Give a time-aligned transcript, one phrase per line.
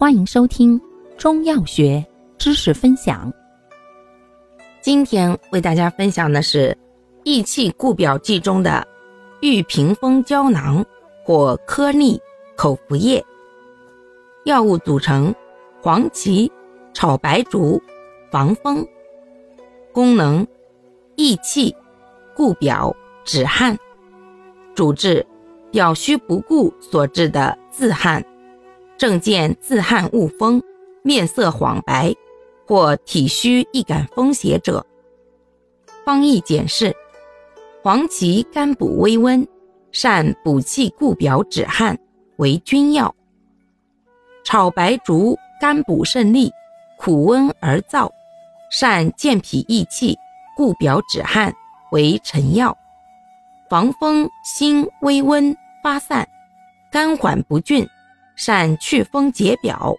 [0.00, 0.80] 欢迎收听
[1.16, 2.06] 中药学
[2.38, 3.32] 知识分享。
[4.80, 6.78] 今天为大家分享的是
[7.24, 8.86] 益气固表剂中的
[9.40, 10.86] 玉屏风胶囊
[11.24, 12.16] 或颗粒
[12.56, 13.20] 口服液。
[14.44, 15.34] 药物组成：
[15.82, 16.48] 黄芪、
[16.94, 17.82] 炒白术、
[18.30, 18.86] 防风。
[19.92, 20.46] 功能：
[21.16, 21.74] 益气、
[22.36, 22.94] 固表、
[23.24, 23.76] 止汗。
[24.76, 25.26] 主治：
[25.72, 28.24] 表虚不固所致的自汗。
[28.98, 30.60] 症见自汗恶风，
[31.04, 32.12] 面色黄白，
[32.66, 34.84] 或体虚易感风邪者。
[36.04, 36.92] 方义简释：
[37.80, 39.46] 黄芪甘补微温，
[39.92, 41.96] 善补气固表止汗，
[42.38, 43.14] 为君药；
[44.44, 46.50] 炒白术甘补肾利，
[46.98, 48.10] 苦温而燥，
[48.72, 50.18] 善健脾益气，
[50.56, 51.54] 固表止汗，
[51.92, 52.72] 为臣药；
[53.70, 56.28] 防风辛微温发散，
[56.90, 57.88] 甘缓不峻。
[58.38, 59.96] 善祛风解表，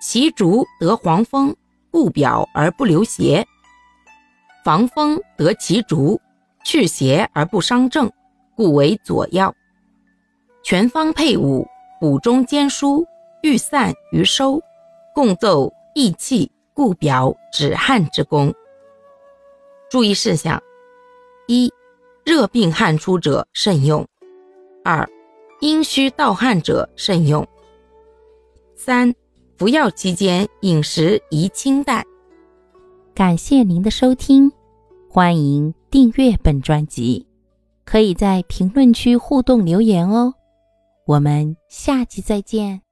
[0.00, 1.54] 其竹得黄风，
[1.90, 3.44] 固表而不流邪；
[4.64, 6.20] 防风得其竹，
[6.64, 8.08] 去邪而不伤正，
[8.54, 9.52] 故为佐药。
[10.62, 11.66] 全方配伍，
[12.00, 13.04] 补中兼疏，
[13.42, 14.62] 欲散于收，
[15.12, 18.54] 共奏益气、固表、止汗之功。
[19.90, 20.62] 注意事项：
[21.48, 21.72] 一、
[22.24, 24.04] 热病汗出者慎用；
[24.84, 25.08] 二、
[25.62, 27.46] 阴虚盗汗者慎用。
[28.74, 29.14] 三、
[29.56, 32.04] 服药期间饮食宜清淡。
[33.14, 34.50] 感谢您的收听，
[35.08, 37.24] 欢迎订阅本专辑，
[37.84, 40.34] 可以在评论区互动留言哦。
[41.06, 42.82] 我们下期再见。